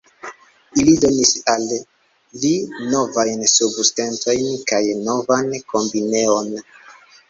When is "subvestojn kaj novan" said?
3.55-5.57